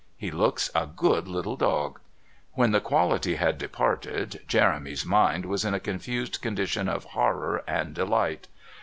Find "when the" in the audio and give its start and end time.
2.53-2.81